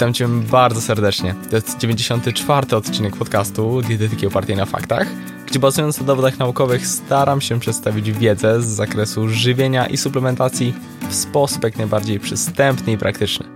[0.00, 1.34] Witam Cię bardzo serdecznie.
[1.50, 2.76] To jest 94.
[2.76, 5.08] odcinek podcastu Dietetyki opartej na faktach,
[5.46, 10.74] gdzie bazując na dowodach naukowych staram się przedstawić wiedzę z zakresu żywienia i suplementacji
[11.08, 13.46] w sposób jak najbardziej przystępny i praktyczny.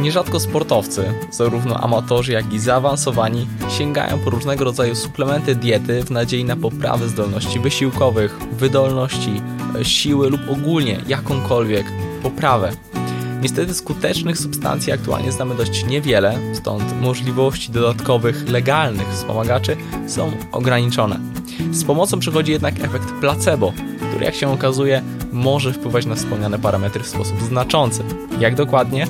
[0.00, 3.46] Nierzadko sportowcy, zarówno amatorzy jak i zaawansowani,
[3.78, 9.42] sięgają po różnego rodzaju suplementy diety w nadziei na poprawę zdolności wysiłkowych, wydolności,
[9.82, 11.86] siły lub ogólnie jakąkolwiek
[12.22, 12.72] poprawę
[13.42, 19.76] Niestety skutecznych substancji aktualnie znamy dość niewiele, stąd możliwości dodatkowych, legalnych wspomagaczy
[20.06, 21.20] są ograniczone.
[21.70, 23.72] Z pomocą przychodzi jednak efekt placebo,
[24.10, 28.02] który jak się okazuje może wpływać na wspomniane parametry w sposób znaczący.
[28.40, 29.06] Jak dokładnie?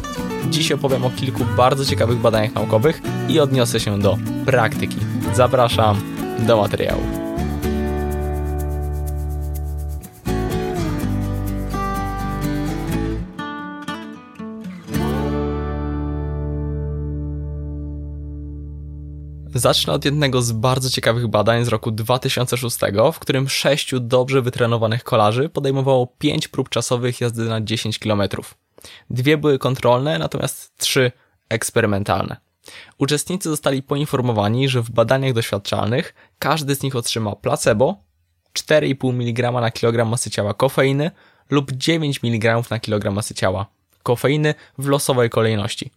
[0.51, 4.97] Dziś opowiem o kilku bardzo ciekawych badaniach naukowych i odniosę się do praktyki.
[5.35, 6.01] Zapraszam
[6.39, 7.30] do materiału.
[19.61, 22.79] Zacznę od jednego z bardzo ciekawych badań z roku 2006,
[23.13, 28.23] w którym sześciu dobrze wytrenowanych kolarzy podejmowało pięć prób czasowych jazdy na 10 km.
[29.11, 31.13] Dwie były kontrolne, natomiast trzy
[31.49, 32.37] eksperymentalne.
[32.99, 38.05] Uczestnicy zostali poinformowani, że w badaniach doświadczalnych każdy z nich otrzyma placebo,
[38.59, 41.11] 4,5 mg na kilogram masy ciała kofeiny
[41.51, 43.67] lub 9 mg na kilogram masy ciała
[44.03, 45.91] kofeiny w losowej kolejności.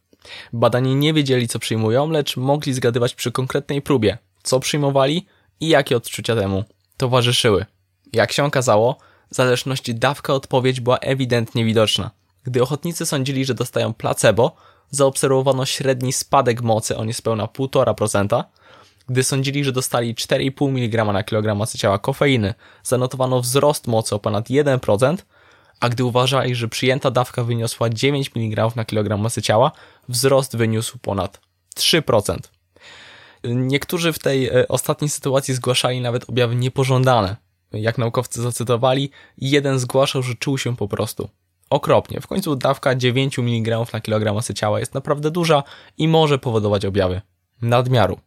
[0.54, 5.26] Badani nie wiedzieli, co przyjmują, lecz mogli zgadywać przy konkretnej próbie, co przyjmowali
[5.60, 6.64] i jakie odczucia temu
[6.98, 7.66] towarzyszyły.
[8.14, 8.98] Jak się okazało,
[9.32, 12.12] w zależności dawka odpowiedź była ewidentnie widoczna.
[12.44, 14.56] Gdy ochotnicy sądzili, że dostają placebo,
[14.90, 18.44] zaobserwowano średni spadek mocy o niespełna 1,5%.
[19.10, 24.20] Gdy sądzili, że dostali 4,5 mg na kilogram masy ciała kofeiny, zanotowano wzrost mocy o
[24.20, 25.18] ponad 1%,
[25.80, 29.72] a gdy uważali, że przyjęta dawka wyniosła 9 mg na kilogram masy ciała,
[30.10, 31.40] wzrost wyniósł ponad
[31.76, 32.38] 3%.
[33.44, 37.36] Niektórzy w tej e, ostatniej sytuacji zgłaszali nawet objawy niepożądane.
[37.74, 41.30] Jak naukowcy zacytowali, jeden zgłaszał, że czuł się po prostu
[41.70, 42.22] okropnie.
[42.22, 45.64] W końcu dawka 9 mg na kilogram masy ciała jest naprawdę duża
[45.98, 47.22] i może powodować objawy
[47.62, 48.20] nadmiaru.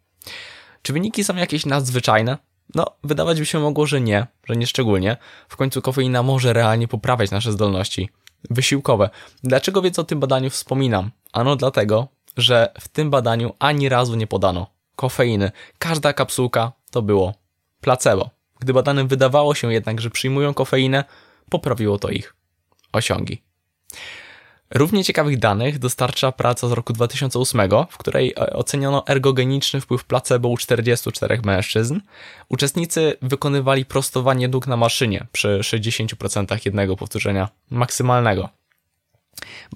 [0.82, 2.38] Czy wyniki są jakieś nadzwyczajne?
[2.74, 5.16] No, wydawać by się mogło, że nie, że nie szczególnie.
[5.48, 8.08] W końcu kofeina może realnie poprawiać nasze zdolności
[8.50, 9.10] wysiłkowe.
[9.44, 11.10] Dlaczego więc o tym badaniu wspominam?
[11.36, 14.66] Ano dlatego, że w tym badaniu ani razu nie podano
[14.96, 15.50] kofeiny.
[15.78, 17.34] Każda kapsułka to było
[17.80, 18.30] placebo.
[18.60, 21.04] Gdy badanym wydawało się jednak, że przyjmują kofeinę,
[21.50, 22.34] poprawiło to ich
[22.92, 23.42] osiągi.
[24.70, 27.60] Równie ciekawych danych dostarcza praca z roku 2008,
[27.90, 32.00] w której e, oceniono ergogeniczny wpływ placebo u 44 mężczyzn.
[32.48, 38.48] Uczestnicy wykonywali prostowanie nóg na maszynie przy 60% jednego powtórzenia maksymalnego.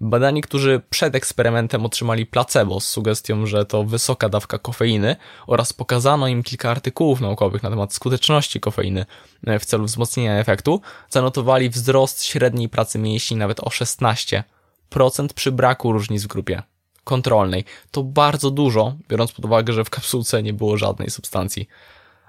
[0.01, 5.17] Badani, którzy przed eksperymentem otrzymali placebo z sugestią, że to wysoka dawka kofeiny
[5.47, 9.07] oraz pokazano im kilka artykułów naukowych na temat skuteczności kofeiny
[9.47, 14.45] e, w celu wzmocnienia efektu, zanotowali wzrost średniej pracy mięśni nawet o 16
[14.89, 16.63] procent przy braku różnic w grupie
[17.05, 17.65] kontrolnej.
[17.91, 21.69] To bardzo dużo, biorąc pod uwagę, że w kapsułce nie było żadnej substancji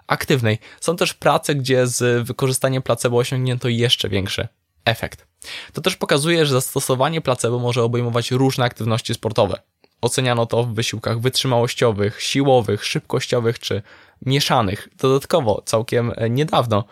[0.08, 0.60] aktywnej.
[0.82, 4.48] Są też prace, gdzie z wykorzystaniem placebo osiągnięto jeszcze większy
[4.86, 5.31] efekt.
[5.74, 9.62] To też pokazuje, że zastosowanie placebo może obejmować różne aktywności sportowe.
[10.02, 13.82] Oceniano to w wysiłkach wytrzymałościowych, siłowych, szybkościowych czy
[14.26, 14.90] mieszanych.
[14.98, 16.84] Dodatkowo, całkiem niedawno,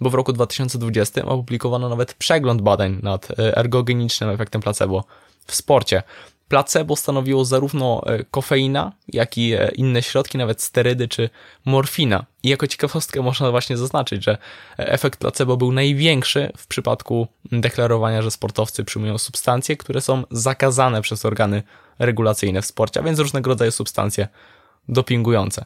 [0.00, 5.04] bo w roku 2020 opublikowano nawet przegląd badań nad e, ergogenicznym efektem placebo
[5.46, 6.02] w sporcie.
[6.48, 11.30] Placebo stanowiło zarówno e, kofeina, jak i e, inne środki, nawet sterydy czy
[11.64, 12.24] morfina.
[12.42, 14.38] I jako ciekawostkę można właśnie zaznaczyć, że
[14.76, 21.24] efekt placebo był największy w przypadku deklarowania, że sportowcy przyjmują substancje, które są zakazane przez
[21.24, 21.62] organy
[21.98, 24.28] regulacyjne w sporcie, a więc różnego rodzaju substancje
[24.88, 25.64] dopingujące.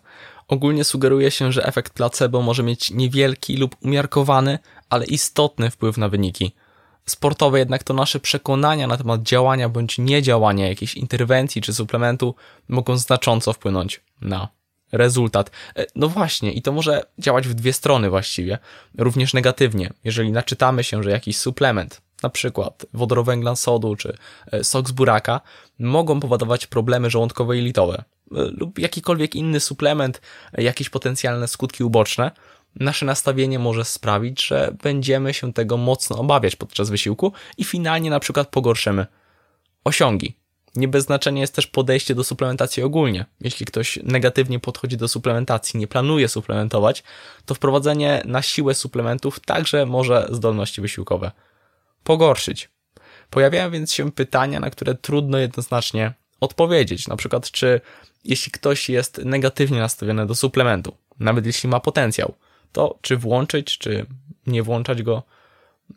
[0.49, 4.59] Ogólnie sugeruje się, że efekt placebo może mieć niewielki lub umiarkowany,
[4.91, 6.53] ale istotny wpływ na wyniki.
[7.07, 12.35] Sportowe jednak to nasze przekonania na temat działania bądź niedziałania jakiejś interwencji czy suplementu
[12.69, 14.49] mogą znacząco wpłynąć na
[14.93, 15.51] rezultat.
[15.77, 18.59] E, no właśnie, i to może działać w dwie strony właściwie,
[18.99, 19.93] również negatywnie.
[20.05, 24.17] Jeżeli naczytamy się, że jakiś suplement, na przykład wodorowęglan sodu czy
[24.53, 25.41] e, sok z buraka,
[25.79, 30.21] mogą powodować problemy żołądkowe i litowe, lub jakikolwiek inny suplement,
[30.53, 32.31] jakieś potencjalne skutki uboczne,
[32.77, 38.21] nasze nastawienie może sprawić, że będziemy się tego mocno obawiać podczas wysiłku i finalnie na
[38.21, 39.07] przykład pogorszymy
[39.85, 40.37] osiągi.
[40.77, 43.25] Nie bez znaczenia jest też podejście do suplementacji ogólnie.
[43.41, 47.03] Jeśli ktoś negatywnie podchodzi do suplementacji, nie planuje suplementować,
[47.45, 51.31] to wprowadzenie na siłę suplementów także może zdolności wysiłkowe
[52.05, 52.71] pogorszyć.
[53.31, 57.09] Pojawiają więc się pytania, na które trudno jednoznacznie odpowiedzieć.
[57.09, 57.81] Na przykład, czy
[58.25, 62.35] jeśli ktoś jest negatywnie nastawiony do suplementu, nawet jeśli ma potencjał,
[62.73, 64.07] to czy włączyć, czy
[64.47, 65.23] nie włączać go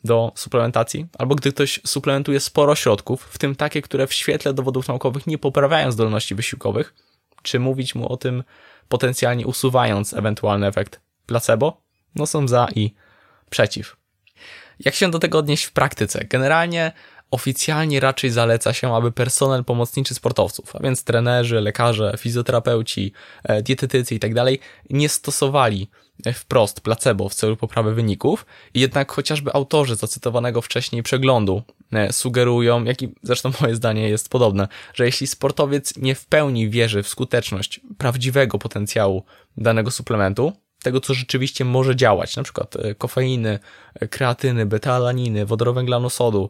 [0.04, 4.88] do suplementacji, albo gdy ktoś suplementuje sporo środków, w tym takie, które w świetle dowodów
[4.88, 6.94] naukowych nie poprawiają zdolności wysiłkowych,
[7.42, 8.44] czy mówić mu o tym
[8.90, 11.82] potencjalnie usuwając ewentualny efekt placebo?
[12.16, 12.94] No są za i
[13.50, 13.96] przeciw.
[14.80, 16.26] Jak się do tego odnieść w praktyce?
[16.26, 16.92] Generalnie
[17.36, 23.12] oficjalnie raczej zaleca się, aby personel pomocniczy sportowców, a więc trenerzy, lekarze, fizjoterapeuci,
[23.44, 24.46] e, dietetycy itd.
[24.46, 24.60] Tak
[24.90, 25.90] nie stosowali
[26.34, 31.62] wprost placebo w celu poprawy wyników, jednak chociażby autorzy zacytowanego wcześniej przeglądu
[31.94, 36.70] e, sugerują, jak i zresztą moje zdanie jest podobne, że jeśli sportowiec nie w pełni
[36.70, 39.24] wierzy w skuteczność prawdziwego potencjału
[39.58, 40.54] danego suplementu,
[40.86, 43.60] tego, co rzeczywiście może działać, na przykład e, kofeiny,
[43.96, 46.50] e, kreatyny, beta-alaniny, wodorowęglanu sodu,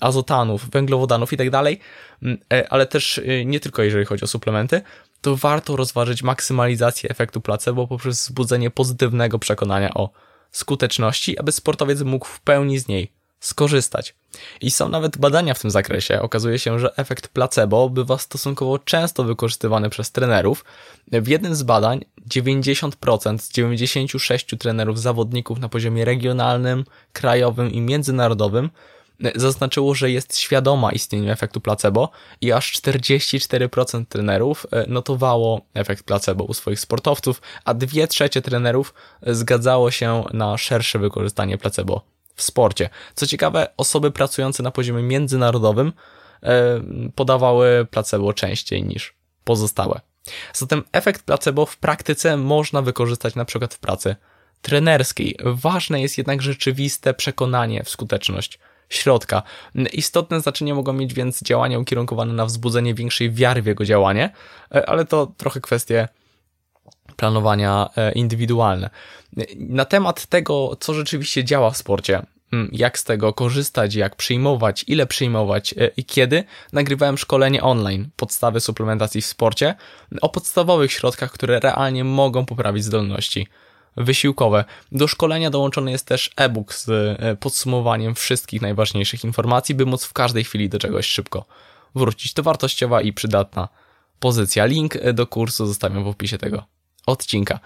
[0.00, 1.78] azotanów, węglowodanów i tak dalej,
[2.70, 4.82] ale też nie tylko jeżeli chodzi o suplementy,
[5.20, 10.10] to warto rozważyć maksymalizację efektu placebo poprzez wzbudzenie pozytywnego przekonania o
[10.50, 13.12] skuteczności, aby sportowiec mógł w pełni z niej
[13.42, 14.14] skorzystać.
[14.60, 16.22] I są nawet badania w tym zakresie.
[16.22, 20.64] Okazuje się, że efekt placebo bywa stosunkowo często wykorzystywany przez trenerów.
[21.12, 28.70] W jednym z badań 90% z 96 trenerów zawodników na poziomie regionalnym, krajowym i międzynarodowym
[29.34, 32.10] zaznaczyło, że jest świadoma istnienia efektu placebo
[32.40, 38.94] i aż 44% trenerów e, notowało efekt placebo u swoich sportowców, a 2 trzecie trenerów
[39.26, 42.88] zgadzało się na szersze wykorzystanie placebo w sporcie.
[43.14, 45.92] Co ciekawe, osoby pracujące na poziomie międzynarodowym
[46.42, 46.80] e,
[47.14, 49.14] podawały placebo częściej niż
[49.44, 50.00] pozostałe.
[50.52, 54.16] Zatem efekt placebo w praktyce można wykorzystać na przykład w pracy
[54.62, 55.36] trenerskiej.
[55.44, 58.58] Ważne jest jednak rzeczywiste przekonanie w skuteczność
[58.88, 59.42] środka.
[59.92, 64.30] Istotne znaczenie mogą mieć więc działania ukierunkowane na wzbudzenie większej wiary w jego działanie,
[64.74, 66.08] e, ale to trochę kwestie
[67.22, 68.90] planowania e, indywidualne.
[69.56, 72.22] Na temat tego, co rzeczywiście działa w sporcie,
[72.72, 78.60] jak z tego korzystać, jak przyjmować, ile przyjmować e, i kiedy, nagrywałem szkolenie online podstawy
[78.60, 79.74] suplementacji w sporcie
[80.20, 83.46] o podstawowych środkach, które realnie mogą poprawić zdolności
[83.96, 84.64] wysiłkowe.
[84.92, 90.12] Do szkolenia dołączony jest też e-book z e, podsumowaniem wszystkich najważniejszych informacji, by móc w
[90.12, 91.44] każdej chwili do czegoś szybko
[91.94, 92.32] wrócić.
[92.32, 93.68] To wartościowa i przydatna
[94.20, 94.64] pozycja.
[94.64, 96.72] Link do kursu zostawiam w opisie tego
[97.06, 97.60] odcinka.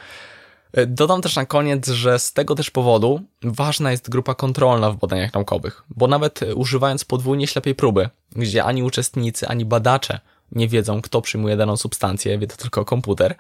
[0.73, 4.97] E, dodam też na koniec, że z tego też powodu ważna jest grupa kontrolna w
[4.97, 10.21] badaniach naukowych, bo nawet używając podwójnie ślepej próby, gdzie ani uczestnicy, ani badacze
[10.53, 13.37] nie wiedzą, kto przyjmuje daną substancję, wie to tylko komputer,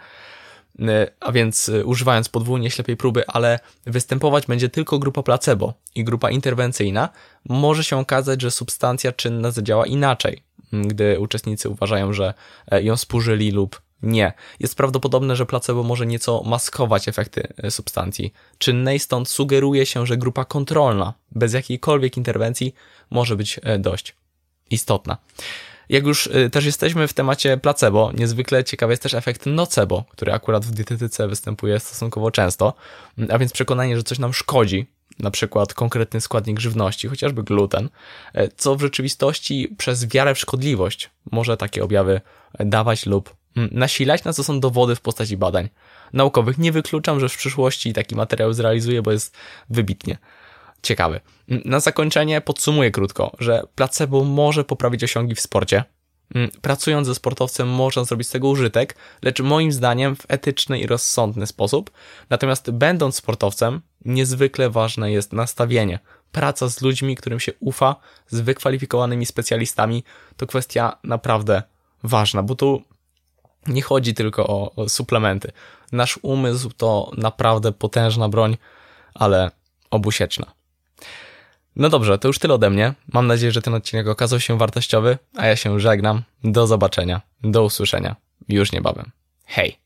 [0.80, 6.04] E, a więc e, używając podwójnie ślepej próby, ale występować będzie tylko grupa placebo i
[6.04, 7.08] grupa interwencyjna,
[7.48, 12.34] może się okazać, że substancja czynna zadziała inaczej, gdy uczestnicy uważają, że
[12.70, 14.32] e, ją spożyli lub nie.
[14.60, 20.44] Jest prawdopodobne, że placebo może nieco maskować efekty substancji czynnej, stąd sugeruje się, że grupa
[20.44, 22.74] kontrolna, bez jakiejkolwiek interwencji,
[23.10, 24.14] może być dość
[24.70, 25.16] istotna.
[25.88, 30.32] Jak już y, też jesteśmy w temacie placebo, niezwykle ciekawy jest też efekt nocebo, który
[30.32, 32.74] akurat w dietetyce występuje stosunkowo często,
[33.30, 34.86] a więc przekonanie, że coś nam szkodzi,
[35.18, 37.88] na przykład konkretny składnik żywności, chociażby gluten,
[38.34, 42.20] e, co w rzeczywistości przez wiarę w szkodliwość może takie objawy
[42.58, 45.68] dawać lub mm, nasilać, na co są dowody w postaci badań
[46.12, 46.58] naukowych.
[46.58, 49.36] Nie wykluczam, że w przyszłości taki materiał zrealizuję, bo jest
[49.70, 50.18] wybitnie
[50.82, 51.20] ciekawy.
[51.48, 55.84] Na zakończenie podsumuję krótko, że placebo może poprawić osiągi w sporcie.
[56.34, 60.86] Mm, pracując ze sportowcem można zrobić z tego użytek, lecz moim zdaniem w etyczny i
[60.86, 61.90] rozsądny sposób.
[62.30, 65.98] Natomiast będąc sportowcem, niezwykle ważne jest nastawienie.
[66.32, 67.96] Praca z ludźmi, którym się ufa,
[68.28, 70.04] z wykwalifikowanymi specjalistami,
[70.36, 71.62] to kwestia naprawdę
[72.02, 72.82] ważna, bo tu
[73.68, 75.52] nie chodzi tylko o, suplementy.
[75.92, 78.56] Nasz umysł to naprawdę potężna broń,
[79.14, 79.50] ale
[79.90, 80.46] obusieczna.
[81.76, 82.94] No dobrze, to już tyle ode mnie.
[83.12, 86.22] Mam nadzieję, że ten odcinek okazał się wartościowy, a ja się żegnam.
[86.44, 88.16] Do zobaczenia, do usłyszenia
[88.48, 89.10] już niebawem.
[89.46, 89.85] Hej!